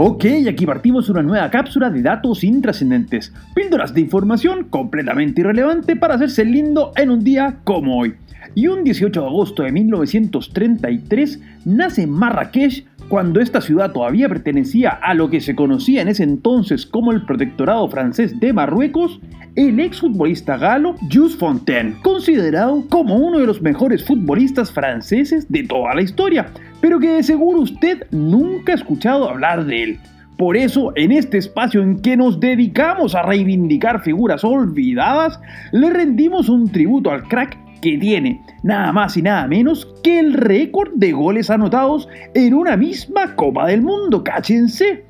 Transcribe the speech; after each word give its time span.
Ok, 0.00 0.26
aquí 0.48 0.64
partimos 0.64 1.08
una 1.08 1.24
nueva 1.24 1.50
cápsula 1.50 1.90
de 1.90 2.02
datos 2.02 2.44
intrascendentes, 2.44 3.32
píldoras 3.52 3.92
de 3.92 4.02
información 4.02 4.68
completamente 4.70 5.40
irrelevante 5.40 5.96
para 5.96 6.14
hacerse 6.14 6.44
lindo 6.44 6.92
en 6.94 7.10
un 7.10 7.24
día 7.24 7.56
como 7.64 7.98
hoy. 7.98 8.14
Y 8.54 8.68
un 8.68 8.84
18 8.84 9.20
de 9.20 9.26
agosto 9.26 9.64
de 9.64 9.72
1933 9.72 11.40
nace 11.64 12.02
en 12.02 12.10
Marrakech, 12.10 12.86
cuando 13.08 13.40
esta 13.40 13.60
ciudad 13.60 13.90
todavía 13.90 14.28
pertenecía 14.28 14.90
a 14.90 15.14
lo 15.14 15.30
que 15.30 15.40
se 15.40 15.56
conocía 15.56 16.02
en 16.02 16.08
ese 16.08 16.22
entonces 16.22 16.86
como 16.86 17.10
el 17.10 17.24
protectorado 17.24 17.88
francés 17.88 18.38
de 18.38 18.52
Marruecos, 18.52 19.18
el 19.56 19.80
exfutbolista 19.80 20.56
galo 20.58 20.94
Jules 21.12 21.34
Fontaine, 21.34 21.96
considerado 22.02 22.86
como 22.88 23.16
uno 23.16 23.40
de 23.40 23.46
los 23.46 23.60
mejores 23.62 24.04
futbolistas 24.04 24.70
franceses 24.70 25.50
de 25.50 25.64
toda 25.64 25.94
la 25.96 26.02
historia, 26.02 26.52
pero 26.80 26.98
que 26.98 27.10
de 27.10 27.22
seguro 27.22 27.60
usted 27.60 28.06
nunca 28.10 28.72
ha 28.72 28.76
escuchado 28.76 29.28
hablar 29.28 29.64
de 29.64 29.82
él. 29.82 30.00
Por 30.38 30.56
eso, 30.56 30.92
en 30.94 31.10
este 31.10 31.38
espacio 31.38 31.82
en 31.82 32.00
que 32.00 32.16
nos 32.16 32.38
dedicamos 32.38 33.16
a 33.16 33.22
reivindicar 33.22 34.02
figuras 34.02 34.44
olvidadas, 34.44 35.40
le 35.72 35.90
rendimos 35.90 36.48
un 36.48 36.70
tributo 36.70 37.10
al 37.10 37.24
crack 37.24 37.58
que 37.80 37.98
tiene 37.98 38.40
nada 38.62 38.92
más 38.92 39.16
y 39.16 39.22
nada 39.22 39.48
menos 39.48 39.88
que 40.04 40.20
el 40.20 40.34
récord 40.34 40.92
de 40.94 41.10
goles 41.12 41.50
anotados 41.50 42.08
en 42.34 42.54
una 42.54 42.76
misma 42.76 43.34
Copa 43.34 43.66
del 43.66 43.82
Mundo, 43.82 44.22
cáchense. 44.22 45.04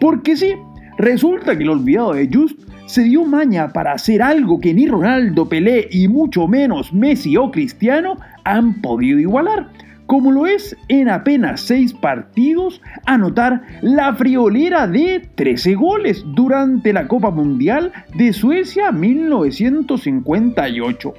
Porque 0.00 0.36
sí, 0.36 0.52
resulta 0.98 1.56
que 1.56 1.62
el 1.62 1.70
olvidado 1.70 2.12
de 2.12 2.28
Just 2.30 2.60
se 2.86 3.04
dio 3.04 3.24
maña 3.24 3.72
para 3.72 3.92
hacer 3.92 4.22
algo 4.22 4.60
que 4.60 4.74
ni 4.74 4.86
Ronaldo, 4.86 5.48
Pelé 5.48 5.88
y 5.90 6.08
mucho 6.08 6.46
menos 6.46 6.92
Messi 6.92 7.38
o 7.38 7.50
Cristiano 7.50 8.18
han 8.44 8.82
podido 8.82 9.18
igualar 9.18 9.70
como 10.06 10.30
lo 10.30 10.46
es 10.46 10.76
en 10.88 11.08
apenas 11.08 11.62
6 11.62 11.94
partidos, 11.94 12.80
anotar 13.06 13.62
la 13.80 14.14
friolera 14.14 14.86
de 14.86 15.26
13 15.34 15.74
goles 15.74 16.24
durante 16.34 16.92
la 16.92 17.08
Copa 17.08 17.30
Mundial 17.30 17.90
de 18.14 18.32
Suecia 18.32 18.92
1958 18.92 21.14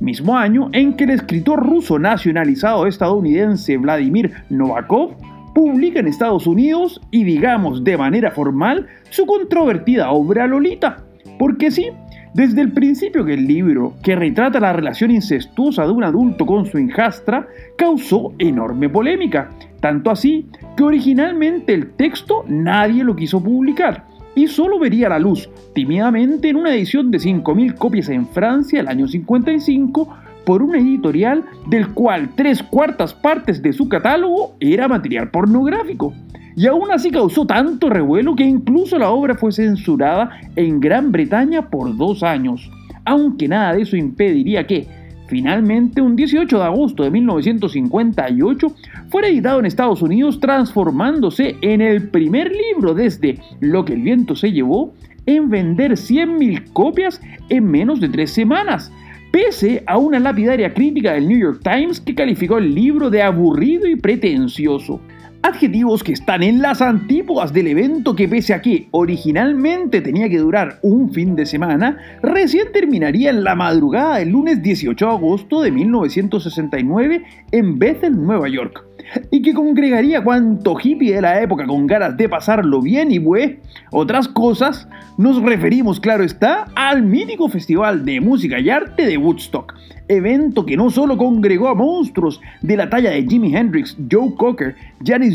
mismo 0.00 0.36
año 0.36 0.70
en 0.72 0.94
que 0.94 1.04
el 1.04 1.10
escritor 1.10 1.64
ruso 1.64 1.98
nacionalizado 1.98 2.86
estadounidense 2.86 3.76
Vladimir 3.76 4.32
Novakov 4.50 5.16
publica 5.54 6.00
en 6.00 6.08
Estados 6.08 6.46
Unidos 6.46 7.00
y 7.10 7.24
digamos 7.24 7.84
de 7.84 7.96
manera 7.96 8.30
formal 8.30 8.88
su 9.10 9.24
controvertida 9.24 10.10
obra 10.10 10.46
Lolita. 10.46 10.98
Porque 11.38 11.70
sí, 11.70 11.90
desde 12.34 12.60
el 12.60 12.72
principio 12.72 13.24
que 13.24 13.34
el 13.34 13.46
libro, 13.46 13.94
que 14.02 14.16
retrata 14.16 14.60
la 14.60 14.72
relación 14.72 15.12
incestuosa 15.12 15.86
de 15.86 15.92
un 15.92 16.04
adulto 16.04 16.44
con 16.44 16.66
su 16.66 16.78
hijastra, 16.78 17.46
causó 17.76 18.34
enorme 18.38 18.88
polémica, 18.88 19.50
tanto 19.80 20.10
así 20.10 20.46
que 20.76 20.82
originalmente 20.82 21.72
el 21.72 21.92
texto 21.92 22.44
nadie 22.48 23.04
lo 23.04 23.14
quiso 23.14 23.42
publicar 23.42 24.04
y 24.34 24.48
solo 24.48 24.78
vería 24.78 25.08
la 25.08 25.18
luz 25.18 25.48
tímidamente 25.74 26.48
en 26.48 26.56
una 26.56 26.74
edición 26.74 27.10
de 27.10 27.18
5.000 27.18 27.74
copias 27.74 28.08
en 28.08 28.26
Francia 28.26 28.80
el 28.80 28.88
año 28.88 29.06
55 29.06 30.16
por 30.44 30.62
un 30.62 30.74
editorial 30.74 31.44
del 31.66 31.88
cual 31.88 32.30
tres 32.34 32.62
cuartas 32.62 33.14
partes 33.14 33.62
de 33.62 33.72
su 33.72 33.88
catálogo 33.88 34.56
era 34.60 34.88
material 34.88 35.30
pornográfico. 35.30 36.12
Y 36.56 36.66
aún 36.66 36.90
así 36.92 37.10
causó 37.10 37.46
tanto 37.46 37.90
revuelo 37.90 38.36
que 38.36 38.44
incluso 38.44 38.98
la 38.98 39.10
obra 39.10 39.34
fue 39.34 39.52
censurada 39.52 40.30
en 40.54 40.80
Gran 40.80 41.10
Bretaña 41.10 41.68
por 41.68 41.96
dos 41.96 42.22
años, 42.22 42.70
aunque 43.04 43.48
nada 43.48 43.74
de 43.74 43.82
eso 43.82 43.96
impediría 43.96 44.66
que, 44.66 44.86
Finalmente, 45.26 46.02
un 46.02 46.16
18 46.16 46.58
de 46.58 46.64
agosto 46.64 47.02
de 47.02 47.10
1958, 47.10 48.66
fue 49.08 49.26
editado 49.28 49.58
en 49.58 49.66
Estados 49.66 50.02
Unidos 50.02 50.38
transformándose 50.38 51.56
en 51.62 51.80
el 51.80 52.08
primer 52.10 52.52
libro 52.52 52.94
desde 52.94 53.38
Lo 53.60 53.84
que 53.84 53.94
el 53.94 54.02
viento 54.02 54.36
se 54.36 54.52
llevó 54.52 54.92
en 55.26 55.48
vender 55.48 55.92
100.000 55.92 56.72
copias 56.72 57.22
en 57.48 57.64
menos 57.70 58.00
de 58.00 58.10
tres 58.10 58.32
semanas, 58.32 58.92
pese 59.34 59.82
a 59.88 59.98
una 59.98 60.20
lapidaria 60.20 60.72
crítica 60.72 61.14
del 61.14 61.26
New 61.26 61.36
York 61.36 61.60
Times 61.64 62.00
que 62.00 62.14
calificó 62.14 62.58
el 62.58 62.72
libro 62.72 63.10
de 63.10 63.20
aburrido 63.20 63.88
y 63.88 63.96
pretencioso 63.96 65.00
adjetivos 65.44 66.02
que 66.02 66.12
están 66.12 66.42
en 66.42 66.62
las 66.62 66.80
antípodas 66.80 67.52
del 67.52 67.66
evento 67.66 68.16
que 68.16 68.26
pese 68.26 68.54
a 68.54 68.62
que 68.62 68.88
originalmente 68.92 70.00
tenía 70.00 70.26
que 70.30 70.38
durar 70.38 70.78
un 70.80 71.12
fin 71.12 71.36
de 71.36 71.44
semana, 71.44 71.98
recién 72.22 72.72
terminaría 72.72 73.28
en 73.28 73.44
la 73.44 73.54
madrugada 73.54 74.16
del 74.16 74.30
lunes 74.30 74.62
18 74.62 75.04
de 75.04 75.12
agosto 75.12 75.60
de 75.60 75.70
1969 75.70 77.24
en 77.52 77.78
Bethel, 77.78 78.16
Nueva 78.16 78.48
York 78.48 78.84
y 79.30 79.42
que 79.42 79.52
congregaría 79.52 80.24
cuanto 80.24 80.76
hippie 80.82 81.14
de 81.14 81.20
la 81.20 81.42
época 81.42 81.66
con 81.66 81.86
ganas 81.86 82.16
de 82.16 82.28
pasarlo 82.28 82.80
bien 82.80 83.12
y 83.12 83.20
pues 83.20 83.56
otras 83.90 84.28
cosas, 84.28 84.88
nos 85.18 85.40
referimos, 85.42 86.00
claro 86.00 86.24
está, 86.24 86.66
al 86.74 87.02
mítico 87.02 87.48
Festival 87.48 88.04
de 88.04 88.20
Música 88.20 88.58
y 88.58 88.70
Arte 88.70 89.06
de 89.06 89.18
Woodstock, 89.18 89.74
evento 90.08 90.66
que 90.66 90.76
no 90.76 90.90
solo 90.90 91.16
congregó 91.16 91.68
a 91.68 91.74
monstruos 91.74 92.40
de 92.62 92.76
la 92.76 92.90
talla 92.90 93.10
de 93.10 93.24
Jimi 93.24 93.54
Hendrix, 93.54 93.96
Joe 94.10 94.34
Cocker, 94.36 94.74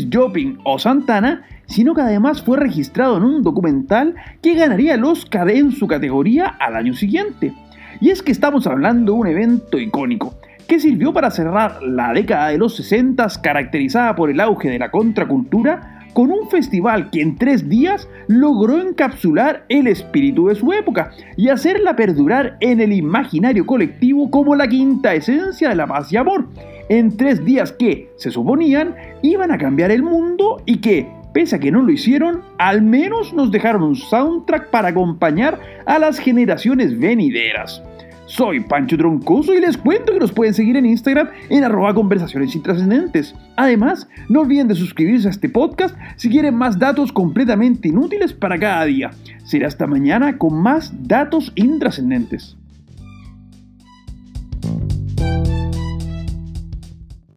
Janis 0.00 0.08
Joplin 0.12 0.58
o 0.64 0.78
Santana, 0.78 1.44
sino 1.66 1.94
que 1.94 2.02
además 2.02 2.42
fue 2.42 2.58
registrado 2.58 3.16
en 3.16 3.24
un 3.24 3.42
documental 3.42 4.14
que 4.42 4.54
ganaría 4.54 4.94
el 4.94 5.04
Oscar 5.04 5.50
en 5.50 5.72
su 5.72 5.86
categoría 5.86 6.46
al 6.46 6.76
año 6.76 6.94
siguiente. 6.94 7.52
Y 8.00 8.10
es 8.10 8.22
que 8.22 8.32
estamos 8.32 8.66
hablando 8.66 9.12
de 9.12 9.18
un 9.18 9.26
evento 9.26 9.78
icónico, 9.78 10.34
que 10.66 10.80
sirvió 10.80 11.12
para 11.12 11.30
cerrar 11.30 11.82
la 11.82 12.12
década 12.12 12.48
de 12.48 12.58
los 12.58 12.76
60 12.76 13.26
caracterizada 13.42 14.14
por 14.14 14.30
el 14.30 14.40
auge 14.40 14.70
de 14.70 14.78
la 14.78 14.90
contracultura 14.90 15.96
con 16.12 16.32
un 16.32 16.48
festival 16.48 17.10
que 17.10 17.20
en 17.22 17.36
tres 17.36 17.68
días 17.68 18.08
logró 18.26 18.80
encapsular 18.80 19.64
el 19.68 19.86
espíritu 19.86 20.48
de 20.48 20.56
su 20.56 20.72
época 20.72 21.12
y 21.36 21.48
hacerla 21.48 21.94
perdurar 21.94 22.56
en 22.60 22.80
el 22.80 22.92
imaginario 22.92 23.64
colectivo 23.64 24.30
como 24.30 24.56
la 24.56 24.66
quinta 24.66 25.14
esencia 25.14 25.68
de 25.68 25.76
la 25.76 25.86
paz 25.86 26.12
y 26.12 26.16
amor, 26.16 26.48
en 26.90 27.16
tres 27.16 27.44
días 27.44 27.72
que, 27.72 28.12
se 28.16 28.32
suponían, 28.32 28.96
iban 29.22 29.52
a 29.52 29.58
cambiar 29.58 29.92
el 29.92 30.02
mundo 30.02 30.60
y 30.66 30.78
que, 30.78 31.08
pese 31.32 31.56
a 31.56 31.58
que 31.60 31.70
no 31.70 31.82
lo 31.82 31.92
hicieron, 31.92 32.42
al 32.58 32.82
menos 32.82 33.32
nos 33.32 33.52
dejaron 33.52 33.84
un 33.84 33.94
soundtrack 33.94 34.70
para 34.70 34.88
acompañar 34.88 35.60
a 35.86 36.00
las 36.00 36.18
generaciones 36.18 36.98
venideras. 36.98 37.80
Soy 38.26 38.60
Pancho 38.60 38.96
Troncoso 38.96 39.54
y 39.54 39.60
les 39.60 39.76
cuento 39.76 40.12
que 40.12 40.18
nos 40.18 40.32
pueden 40.32 40.52
seguir 40.52 40.76
en 40.76 40.86
Instagram 40.86 41.30
en 41.48 41.62
arroba 41.62 41.94
conversaciones 41.94 42.54
intrascendentes. 42.56 43.36
Además, 43.56 44.08
no 44.28 44.40
olviden 44.40 44.66
de 44.66 44.74
suscribirse 44.74 45.28
a 45.28 45.30
este 45.30 45.48
podcast 45.48 45.96
si 46.16 46.28
quieren 46.28 46.56
más 46.56 46.78
datos 46.78 47.12
completamente 47.12 47.88
inútiles 47.88 48.32
para 48.32 48.58
cada 48.58 48.84
día. 48.84 49.10
Será 49.44 49.68
hasta 49.68 49.86
mañana 49.86 50.38
con 50.38 50.60
más 50.60 50.92
datos 51.06 51.52
intrascendentes. 51.54 52.59